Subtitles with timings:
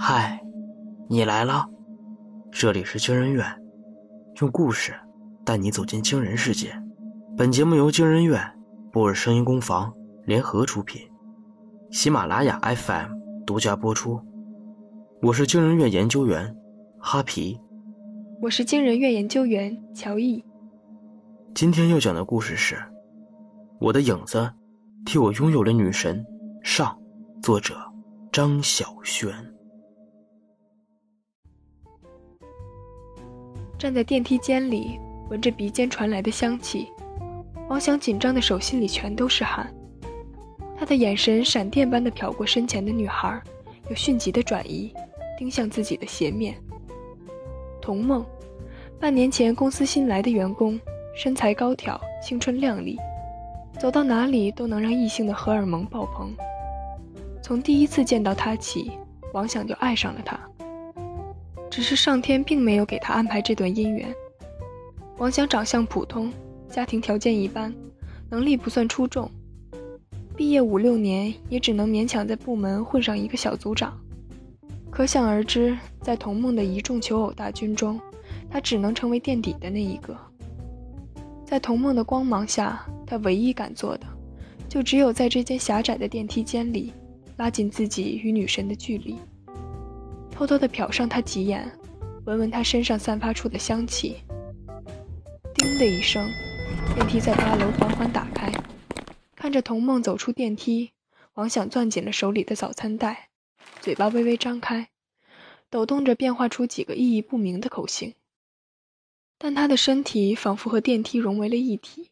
[0.00, 0.40] 嗨，
[1.08, 1.68] 你来了，
[2.52, 3.44] 这里是惊人院，
[4.40, 4.94] 用故事
[5.44, 6.72] 带你走进惊人世界。
[7.36, 8.40] 本节目由惊人院、
[8.92, 9.92] 波尔声音工坊
[10.24, 11.02] 联合出品，
[11.90, 13.10] 喜马拉雅 FM
[13.44, 14.20] 独家播出。
[15.20, 16.56] 我是惊人院研究员
[17.00, 17.58] 哈皮，
[18.40, 20.42] 我是惊人院研究员乔毅。
[21.56, 22.76] 今天要讲的故事是
[23.80, 24.48] 《我的影子
[25.04, 26.24] 替我拥有了女神》
[26.62, 26.96] 上，
[27.42, 27.74] 作者
[28.30, 29.34] 张小轩。
[33.78, 34.98] 站在电梯间里，
[35.30, 36.88] 闻着鼻尖传来的香气，
[37.68, 39.72] 王想紧张的手心里全都是汗。
[40.76, 43.40] 他的眼神闪电般的瞟过身前的女孩，
[43.88, 44.92] 又迅疾的转移，
[45.38, 46.56] 盯向自己的斜面。
[47.80, 48.26] 童梦，
[48.98, 50.78] 半年前公司新来的员工，
[51.14, 52.98] 身材高挑，青春靓丽，
[53.78, 56.34] 走到哪里都能让异性的荷尔蒙爆棚。
[57.40, 58.90] 从第一次见到她起，
[59.32, 60.36] 王想就爱上了她。
[61.70, 64.14] 只是上天并没有给他安排这段姻缘。
[65.18, 66.32] 王翔长相普通，
[66.68, 67.74] 家庭条件一般，
[68.30, 69.30] 能力不算出众，
[70.36, 73.98] 毕业五六年也只能勉强在部门混上一个小组长。
[74.90, 78.00] 可想而知，在童梦的一众求偶大军中，
[78.50, 80.16] 他只能成为垫底的那一个。
[81.44, 84.06] 在童梦的光芒下，他唯一敢做的，
[84.68, 86.92] 就只有在这间狭窄的电梯间里，
[87.36, 89.16] 拉近自己与女神的距离。
[90.38, 91.68] 偷偷地瞟上他几眼，
[92.24, 94.18] 闻闻他身上散发出的香气。
[95.52, 96.30] 叮的一声，
[96.94, 98.48] 电梯在八楼缓缓打开。
[99.34, 100.92] 看着童梦走出电梯，
[101.34, 103.30] 王想攥紧了手里的早餐袋，
[103.80, 104.90] 嘴巴微微张开，
[105.68, 108.14] 抖动着变化出几个意义不明的口型。
[109.38, 112.10] 但他的身体仿佛和电梯融为了一体，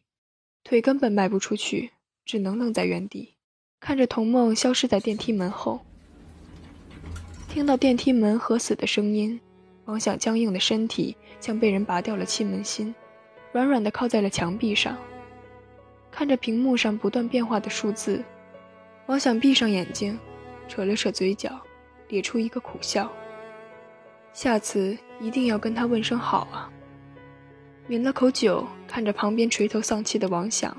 [0.65, 1.91] 腿根本迈不出去，
[2.25, 3.35] 只能愣在原地，
[3.79, 5.79] 看着童梦消失在电梯门后。
[7.57, 9.41] 听到电梯门合死的声音，
[9.85, 12.93] 王想僵硬的身体像被人拔掉了气门芯，
[13.51, 14.95] 软软的靠在了墙壁上。
[16.11, 18.23] 看着屏幕上不断变化的数字，
[19.07, 20.19] 王想闭上眼睛，
[20.67, 21.59] 扯了扯嘴角，
[22.09, 23.11] 咧出一个苦笑。
[24.33, 26.71] 下次一定要跟他问声好啊！
[27.87, 30.77] 抿了口酒，看着旁边垂头丧气的王想，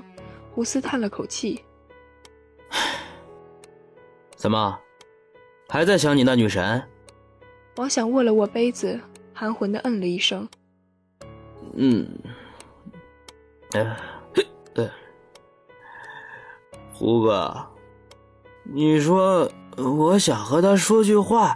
[0.53, 1.61] 胡思叹了口气
[4.37, 4.79] ：“怎么？”
[5.69, 6.81] 还在想你那女神？
[7.75, 8.99] 王想握了握杯子，
[9.33, 10.49] 含混的嗯了一声。
[11.75, 12.09] 嗯，
[13.73, 13.95] 呃，
[14.73, 14.89] 呃，
[16.91, 17.55] 胡哥，
[18.63, 21.55] 你说我想和他说句话，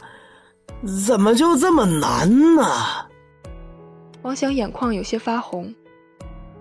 [1.07, 2.63] 怎么就这么难呢？
[4.22, 5.74] 王想眼眶有些发红。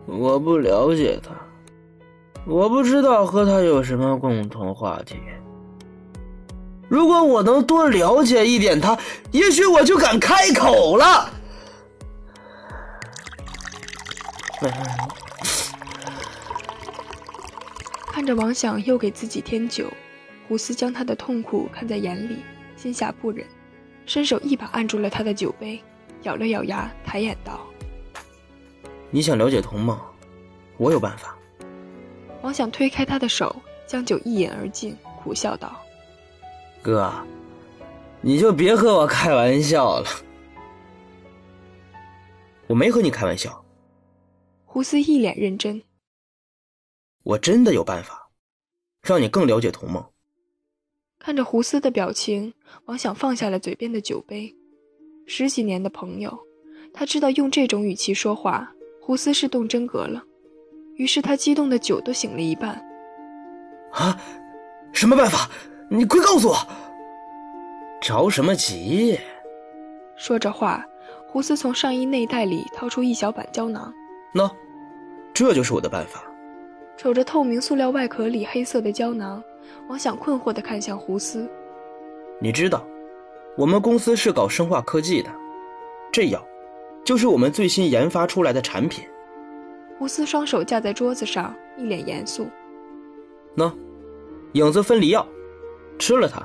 [0.07, 1.31] 我不了解他，
[2.47, 5.17] 我不知道和他有什么共同话题。
[6.92, 8.98] 如果我能多了解一点他，
[9.30, 11.32] 也许我就敢开口了。
[18.08, 19.91] 看着王想又给自己添酒，
[20.47, 22.42] 胡思将他的痛苦看在眼里，
[22.76, 23.47] 心下不忍，
[24.04, 25.82] 伸手一把按住了他的酒杯，
[26.24, 27.59] 咬了咬牙，抬眼道
[29.10, 29.98] ：“你想了解童梦，
[30.76, 31.34] 我有办法。”
[32.44, 35.81] 王想推开他的手，将酒一饮而尽，苦笑道。
[36.82, 37.12] 哥，
[38.20, 40.09] 你就别和我开玩笑了。
[42.66, 43.65] 我没和你开玩笑。
[44.65, 45.81] 胡思一脸认真。
[47.22, 48.31] 我真的有办法，
[49.03, 50.04] 让你更了解童梦。
[51.21, 52.53] 看着胡思的表情，
[52.87, 54.53] 王想放下了嘴边的酒杯。
[55.28, 56.37] 十几年的朋友，
[56.92, 60.21] 他知道用这种语气说话，胡思是动真格了。
[60.97, 62.75] 于是他激动的酒都醒了一半。
[63.92, 64.21] 啊，
[64.92, 65.48] 什么办法？
[65.94, 66.56] 你快告诉我，
[68.00, 69.20] 着什么急？
[70.16, 70.82] 说着话，
[71.28, 73.92] 胡思从上衣内袋里掏出一小板胶囊。
[74.32, 74.50] 喏，
[75.34, 76.25] 这就是我的办法。
[76.97, 79.44] 瞅着透明塑料外壳里黑色的胶囊，
[79.86, 81.47] 王想困惑地看向胡思。
[82.41, 82.82] 你知道，
[83.59, 85.28] 我们公司是搞生化科技的，
[86.10, 86.42] 这药
[87.04, 89.06] 就是我们最新研发出来的产品。
[89.98, 92.48] 胡思双手架在桌子上，一脸严肃。
[93.56, 93.71] 喏，
[94.54, 95.27] 影子分离药。
[96.03, 96.43] 吃了它，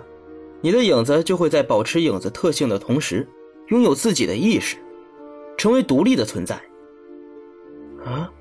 [0.62, 3.28] 你的影子就会在保持影子特性的同时，
[3.70, 4.78] 拥有自己的意识，
[5.58, 6.56] 成为独立的存在。
[8.06, 8.32] 啊！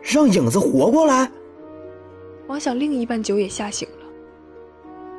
[0.00, 1.28] 让影子活过来？
[2.46, 4.06] 王想另一半酒也吓醒了。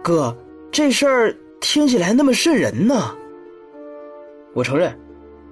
[0.02, 0.34] 哥，
[0.72, 3.14] 这事儿听起来那么瘆人呢。
[4.54, 4.98] 我承认，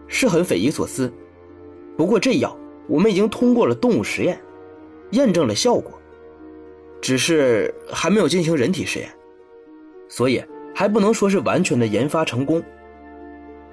[0.08, 1.12] 是很匪夷所思。
[1.98, 2.58] 不过这药
[2.88, 4.42] 我们已经通过了动物实验，
[5.10, 5.92] 验证了效果，
[7.02, 9.14] 只是还没有进行人体实验。
[10.12, 10.44] 所以，
[10.76, 12.62] 还不能说是完全的研发成功。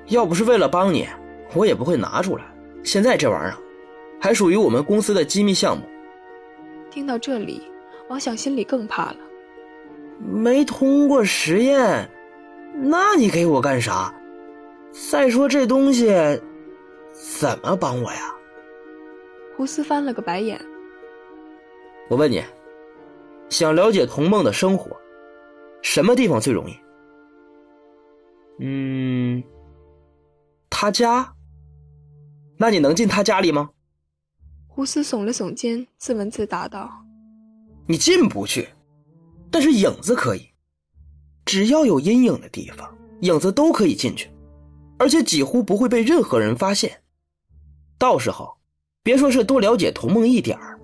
[0.06, 1.04] 要不是为了帮你，
[1.52, 2.44] 我也不会拿出来。
[2.84, 3.58] 现在这玩意儿，
[4.20, 5.82] 还属于我们公司的机密项目。
[6.90, 7.60] 听到这里，
[8.08, 9.16] 王想心里更怕了。
[10.20, 12.08] 没通过实验，
[12.72, 14.14] 那你给我干啥？
[15.10, 16.06] 再说这东西，
[17.12, 18.32] 怎么帮我呀？
[19.56, 20.56] 胡思翻了个白眼。
[22.08, 22.42] 我问你，
[23.48, 24.96] 想了解童梦的生活，
[25.82, 26.74] 什么地方最容易？
[28.60, 29.42] 嗯，
[30.68, 31.34] 他家。
[32.56, 33.70] 那你能进他家里吗？
[34.66, 36.90] 胡思耸了耸肩，自问自答道
[37.86, 38.68] ：“你进不去。”
[39.50, 40.50] 但是影子可以，
[41.44, 44.30] 只要有阴影的地方，影子都可以进去，
[44.98, 47.00] 而且几乎不会被任何人发现。
[47.96, 48.58] 到时候，
[49.02, 50.78] 别说是多了解童梦一点儿，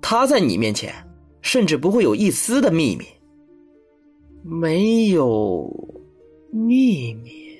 [0.00, 0.94] 他在你面前，
[1.42, 3.04] 甚至不会有一丝的秘密。
[4.42, 5.68] 没有
[6.50, 7.58] 秘密。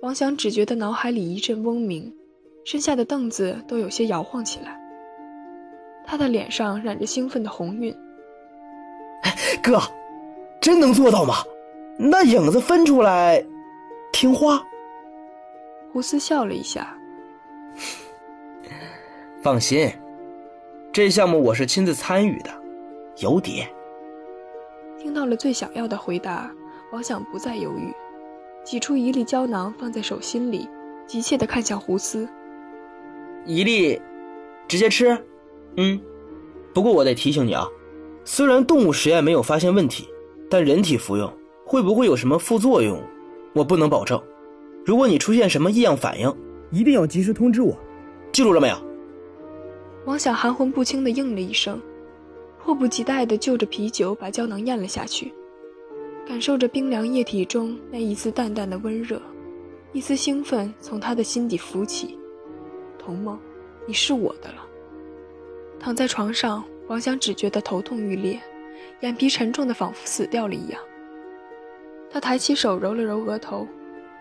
[0.00, 2.12] 王翔只觉得脑海里一阵嗡鸣，
[2.64, 4.78] 身下的凳子都有些摇晃起来，
[6.06, 7.94] 他的脸上染着兴奋的红晕。
[9.62, 9.80] 哥，
[10.60, 11.36] 真能做到吗？
[11.98, 13.44] 那影子分出来，
[14.12, 14.62] 听话。
[15.92, 16.96] 胡思笑了一下，
[19.42, 19.90] 放心，
[20.92, 22.50] 这项目我是亲自参与的，
[23.18, 23.64] 有底。
[25.04, 26.50] 听到了最想要的回答，
[26.90, 27.92] 王想不再犹豫，
[28.64, 30.66] 挤出一粒胶囊放在手心里，
[31.06, 32.26] 急切地看向胡斯。
[33.44, 34.00] 一粒，
[34.66, 35.14] 直接吃。
[35.76, 36.00] 嗯，
[36.72, 37.68] 不过我得提醒你啊。
[38.24, 40.08] 虽然动物实验没有发现问题，
[40.48, 41.30] 但人体服用
[41.66, 42.98] 会不会有什么副作用，
[43.52, 44.18] 我不能保证。
[44.86, 46.34] 如果你出现什么异样反应，
[46.70, 47.78] 一定要及时通知我。
[48.32, 48.76] 记住了没有？
[50.06, 51.78] 王想含混不清的应了一声，
[52.64, 55.34] 迫不及待地就着啤酒把胶囊咽了下去，
[56.26, 59.20] 感受着冰凉液体中那一丝淡淡的温热，
[59.92, 62.18] 一丝兴奋从他的心底浮起。
[62.98, 63.38] 童梦，
[63.86, 64.66] 你是我的了。
[65.78, 66.64] 躺在床上。
[66.86, 68.38] 王想只觉得头痛欲裂，
[69.00, 70.78] 眼皮沉重的仿佛死掉了一样。
[72.10, 73.66] 他抬起手揉了揉额头，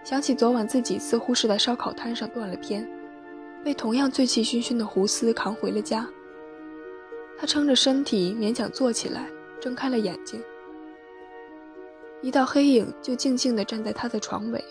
[0.01, 2.89] 想起昨晚自己似乎是在烧烤摊上断了片，
[3.65, 6.07] 被同样醉气熏熏的胡思扛回了家。
[7.43, 9.29] 他撑着身体勉强坐起来，
[9.59, 10.41] 睁开了眼睛。
[12.21, 14.63] 一道黑影就静静地站在他的床尾，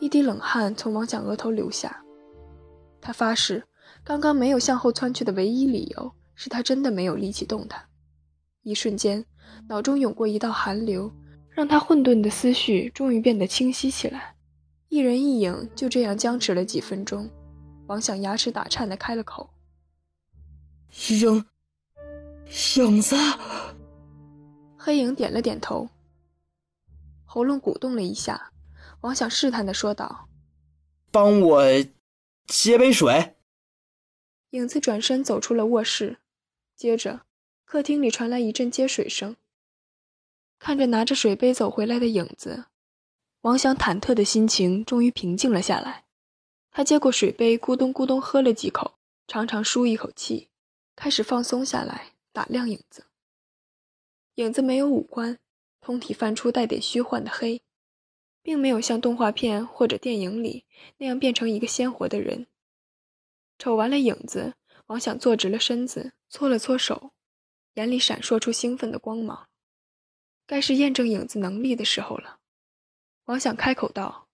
[0.00, 2.02] 一滴冷汗从王想额头流下。
[3.00, 3.62] 他发誓。
[4.02, 7.80] 刚刚没有向后窜去的唯一理由是他真的没有力气动弹。
[8.62, 9.24] 一瞬间，
[9.68, 11.12] 脑中涌过一道寒流，
[11.50, 14.34] 让他混沌的思绪终于变得清晰起来。
[14.88, 17.30] 一人一影就这样僵持了几分钟，
[17.86, 19.50] 王想牙齿打颤的开了口
[21.20, 21.44] ：“影，
[22.76, 23.16] 影子。”
[24.76, 25.88] 黑影点了点头，
[27.24, 28.52] 喉咙鼓动了一下，
[29.02, 30.28] 王想试探的说道
[31.12, 31.64] ：“帮我
[32.46, 33.36] 接杯水。”
[34.50, 36.18] 影子转身走出了卧室，
[36.74, 37.20] 接着，
[37.64, 39.36] 客厅里传来一阵接水声。
[40.58, 42.64] 看着拿着水杯走回来的影子，
[43.42, 46.04] 王想忐忑的心情终于平静了下来。
[46.70, 50.49] 他接过水杯，咕咚咕咚喝了几口，长长舒一口气，
[51.00, 53.06] 开始放松下来，打量影子。
[54.34, 55.38] 影子没有五官，
[55.80, 57.62] 通体泛出带点虚幻的黑，
[58.42, 60.66] 并没有像动画片或者电影里
[60.98, 62.46] 那样变成一个鲜活的人。
[63.58, 64.52] 瞅完了影子，
[64.88, 67.12] 王想坐直了身子，搓了搓手，
[67.76, 69.48] 眼里闪烁出兴奋的光芒。
[70.46, 72.40] 该是验证影子能力的时候了。
[73.24, 74.28] 王想开口道：“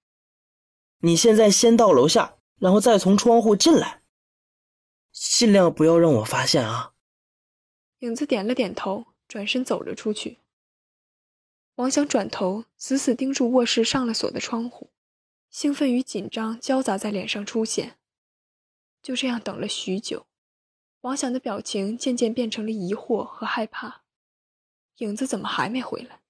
[0.98, 4.02] 你现在先到楼下，然后再从窗户进来，
[5.18, 6.92] 尽量不要让我发现啊。”
[8.00, 10.38] 影子点了点头，转身走了出去。
[11.76, 14.90] 王想转头，死死盯住卧室上了锁的窗户，
[15.50, 17.98] 兴奋与紧张交杂在脸上出现。
[19.02, 20.26] 就这样等了许久，
[21.02, 24.02] 王想的表情渐渐变成了疑惑和害怕。
[24.98, 26.20] 影子怎么还没回来？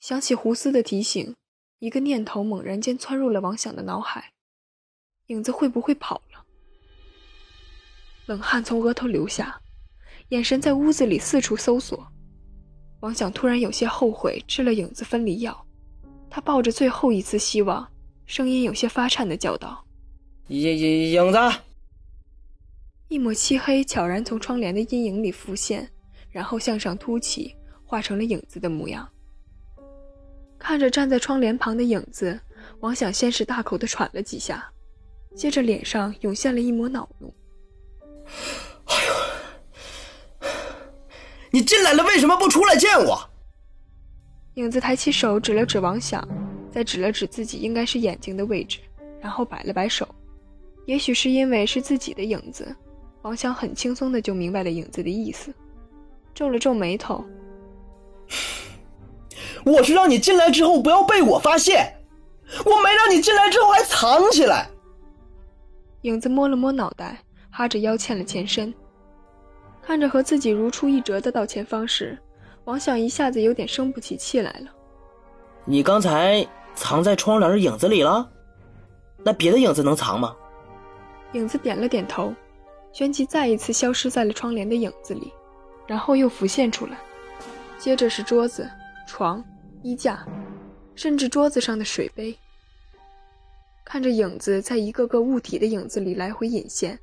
[0.00, 1.36] 想起胡斯的提醒，
[1.78, 4.32] 一个念头猛然间窜入了王想的脑海：
[5.26, 6.31] 影子会不会跑了？
[8.26, 9.60] 冷汗从额头流下，
[10.28, 12.06] 眼神在屋子里四处搜索。
[13.00, 15.66] 王想突然有些后悔吃了影子分离药，
[16.30, 17.86] 他抱着最后一丝希望，
[18.26, 19.84] 声音有些发颤的叫道
[20.46, 21.38] ：“影影影子！”
[23.08, 25.90] 一抹漆黑悄然从窗帘的阴影里浮现，
[26.30, 29.06] 然后向上凸起，化成了影子的模样。
[30.58, 32.40] 看着站在窗帘旁的影子，
[32.78, 34.72] 王想先是大口的喘了几下，
[35.34, 37.34] 接着脸上涌现了一抹恼怒
[38.86, 40.48] ：“哎呦，
[41.50, 43.30] 你进来了，为什么不出来见我？
[44.54, 46.26] 影子抬起手指了指王想，
[46.70, 48.78] 再指了指自己应该是眼睛的位置，
[49.20, 50.06] 然后摆了摆手。
[50.84, 52.74] 也许是因为是自己的影子，
[53.22, 55.54] 王想很轻松的就明白了影子的意思，
[56.34, 57.24] 皱了皱眉头。
[59.64, 61.94] 我是让你进来之后不要被我发现，
[62.64, 64.68] 我没让你进来之后还藏起来。
[66.02, 68.72] 影子摸了摸脑袋，哈着腰欠了欠身，
[69.82, 72.18] 看着和自己如出一辙的道歉方式，
[72.64, 74.66] 王想一下子有点生不起气来了。
[75.66, 76.44] 你刚才
[76.74, 78.26] 藏在窗帘的影子里了？
[79.18, 80.34] 那别的影子能藏吗？
[81.34, 82.34] 影子点了点头，
[82.92, 85.30] 旋即再一次消失在了窗帘的影子里，
[85.86, 86.98] 然后又浮现出来，
[87.78, 88.68] 接着是桌子、
[89.06, 89.44] 床。
[89.84, 90.24] 衣架，
[90.94, 92.32] 甚至桌子上的水杯。
[93.84, 96.96] 看着影子在一个个物体的影子里来回隐现，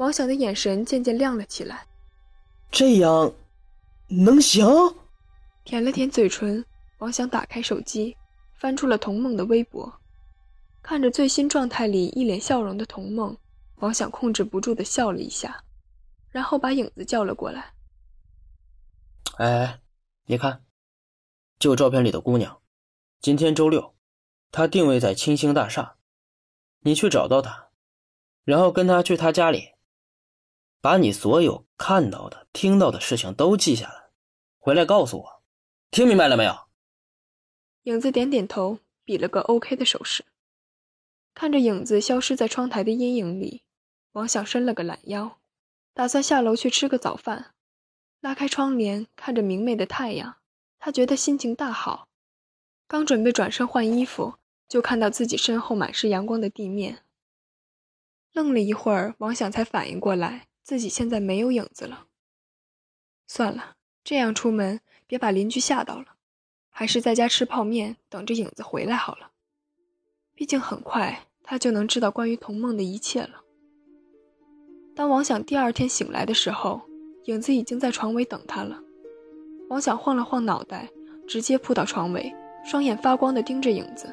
[0.00, 1.86] 王想的眼神渐渐亮了起来。
[2.70, 3.30] 这样，
[4.08, 4.66] 能行？
[5.62, 6.64] 舔了舔嘴唇，
[7.00, 8.16] 王想打开手机，
[8.54, 9.92] 翻出了童梦的微博，
[10.80, 13.36] 看着最新状态里一脸笑容的童梦，
[13.76, 15.62] 王想控制不住的笑了一下，
[16.30, 17.74] 然后把影子叫了过来。
[19.36, 19.80] 哎，
[20.24, 20.64] 你看。
[21.58, 22.62] 就照片里的姑娘，
[23.20, 23.94] 今天周六，
[24.50, 25.96] 她定位在清星大厦，
[26.78, 27.68] 你去找到她，
[28.44, 29.74] 然后跟她去她家里，
[30.80, 34.10] 把你所有看到的、听到的事情都记下来，
[34.58, 35.42] 回来告诉我，
[35.90, 36.68] 听明白了没有？
[37.82, 40.24] 影子点点头，比了个 OK 的手势。
[41.34, 43.62] 看着影子消失在窗台的阴影里，
[44.12, 45.38] 王想伸了个懒腰，
[45.94, 47.54] 打算下楼去吃个早饭，
[48.20, 50.36] 拉开窗帘，看着明媚的太阳。
[50.78, 52.08] 他觉得心情大好，
[52.88, 57.04] 刚准备转身换衣服，就看到自己身后满是阳光的地面。
[58.32, 62.06] 愣了一会儿，王想才反应过来，自己现在没有影子了。
[63.26, 66.06] 算了，这样出门别把邻居吓到了，
[66.68, 69.30] 还是在家吃泡面，等着影子回来好了。
[70.34, 73.42] 毕竟很快他就能知道关于童梦的一切了。
[74.96, 76.80] 当王想第二天醒来的时候，
[77.24, 78.80] 影子已经在床尾等他了。
[79.68, 80.90] 王想晃了晃脑袋，
[81.28, 84.12] 直接扑到床尾，双眼发光的盯着影子。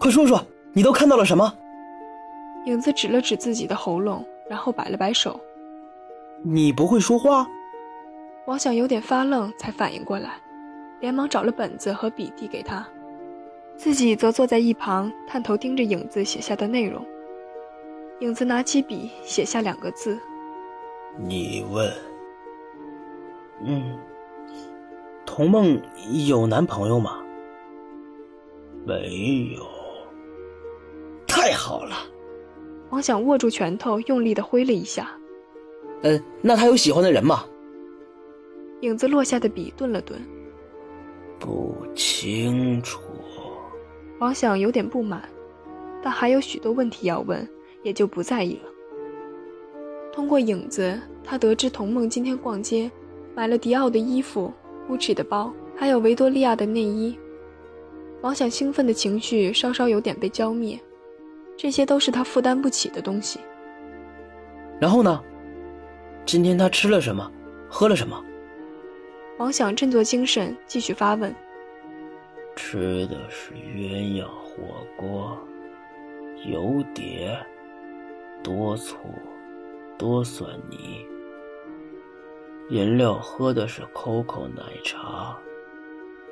[0.00, 1.54] 快说说，你都看到了什么？
[2.64, 5.38] 影子指了指自己的喉咙，然后摆了摆手。
[6.42, 7.46] 你不会说话？
[8.46, 10.40] 王想有点发愣，才反应过来，
[11.00, 12.86] 连忙找了本子和笔递给他，
[13.76, 17.04] 自己则坐在一旁，探头盯着影子写下的内容。
[18.20, 20.18] 影子拿起笔，写下两个字
[21.18, 21.92] ：“你问。”
[23.62, 23.98] 嗯。
[25.26, 25.80] 童梦
[26.26, 27.22] 有男朋友吗？
[28.86, 29.64] 没有。
[31.28, 31.96] 太好了。
[32.90, 35.10] 王想握住拳头，用力的挥了一下。
[36.02, 37.44] 嗯，那他有喜欢的人吗？
[38.80, 40.20] 影子落下的笔顿了顿。
[41.38, 43.00] 不清楚。
[44.18, 45.28] 王想有点不满，
[46.02, 47.46] 但还有许多问题要问，
[47.82, 48.70] 也就不在意了。
[50.12, 52.90] 通过影子，他得知童梦今天逛街，
[53.34, 54.52] 买了迪奥的衣服。
[54.88, 57.18] Gucci 的包，还有维多利亚的内衣，
[58.22, 60.80] 王想兴奋的情绪稍稍有点被浇灭，
[61.58, 63.40] 这些都是他负担不起的东西。
[64.80, 65.22] 然后呢？
[66.24, 67.30] 今天他吃了什么，
[67.68, 68.22] 喝了什么？
[69.38, 71.34] 王想振作精神，继续发问。
[72.54, 75.36] 吃的是鸳鸯火锅，
[76.44, 77.36] 油碟，
[78.42, 78.98] 多醋，
[79.96, 81.04] 多蒜泥。
[82.70, 85.36] 饮料喝的是 COCO 奶茶，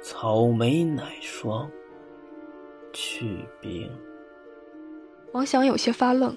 [0.03, 1.71] 草莓奶霜，
[2.93, 3.91] 去冰。
[5.33, 6.37] 王翔有些发愣，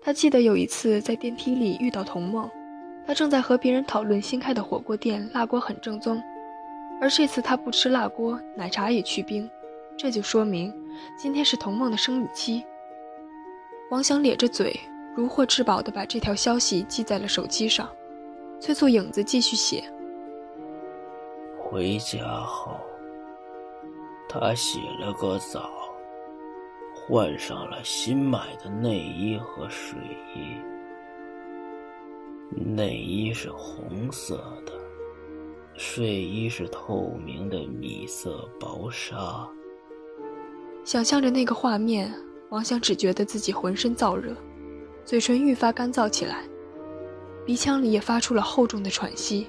[0.00, 2.50] 他记得有一次在电梯里遇到童梦，
[3.06, 6.22] 他正在和别人讨论新开的火锅店辣锅很正宗，
[7.00, 9.48] 而这次他不吃辣锅，奶茶也去冰，
[9.96, 10.74] 这就说明
[11.16, 12.64] 今天是童梦的生理期。
[13.90, 14.78] 王翔咧着嘴，
[15.14, 17.88] 如获至宝的把这条消息记在了手机上。
[18.58, 19.84] 催促影子继续写。
[21.60, 22.72] 回家后，
[24.26, 25.70] 他洗了个澡，
[27.08, 29.96] 换上了新买的内衣和睡
[30.34, 30.56] 衣。
[32.50, 34.72] 内衣是红色的，
[35.76, 39.48] 睡衣是透明的米色薄纱。
[40.82, 42.12] 想象着那个画面，
[42.48, 44.34] 王想只觉得自己浑身燥热，
[45.04, 46.42] 嘴唇愈发干燥起来。
[47.44, 49.46] 鼻腔里也发出了厚重的喘息。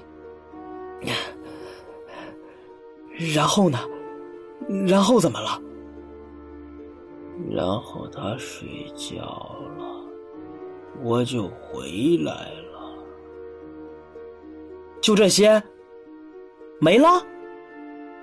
[3.34, 3.80] 然后呢？
[4.86, 5.60] 然后怎么了？
[7.50, 9.22] 然后他睡觉
[9.78, 10.04] 了，
[11.02, 12.94] 我就回来了。
[15.00, 15.62] 就这些？
[16.80, 17.24] 没了？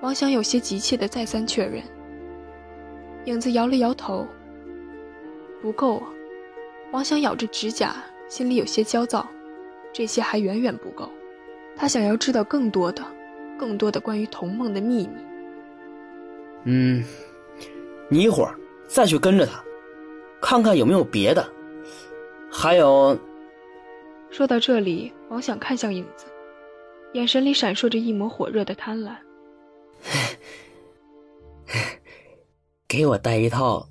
[0.02, 1.82] 王想有些急切的再三确认。
[3.24, 4.26] 影子摇了摇头，
[5.60, 6.08] 不够啊。
[6.92, 7.96] 王想咬着指甲，
[8.28, 9.26] 心里有些焦躁。
[9.92, 11.08] 这些还远远不够，
[11.74, 13.02] 他想要知道更多的、
[13.58, 15.16] 更多的关于童梦的秘密。
[16.64, 17.02] 嗯，
[18.10, 18.54] 你一会儿
[18.86, 19.62] 再去跟着他，
[20.40, 21.46] 看看有没有别的。
[22.50, 23.18] 还有，
[24.30, 26.26] 说到这里，王想看向影子，
[27.12, 29.14] 眼神里闪烁着一抹火热的贪婪。
[32.88, 33.88] 给我带一套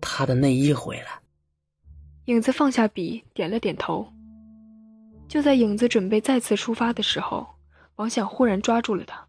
[0.00, 1.20] 他的内衣回来。
[2.26, 4.06] 影子放下笔，点了点头。
[5.28, 7.46] 就在影子准备再次出发的时候，
[7.96, 9.26] 王想忽然抓住了他，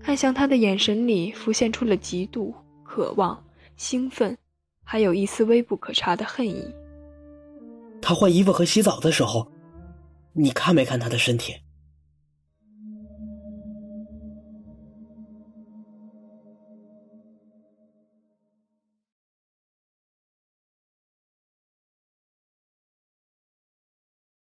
[0.00, 2.54] 看向他的眼神里浮现出了嫉妒、
[2.84, 3.42] 渴望、
[3.78, 4.36] 兴奋，
[4.82, 6.62] 还有一丝微不可察的恨意。
[8.02, 9.50] 他换衣服和洗澡的时候，
[10.32, 11.54] 你看没看他的身体？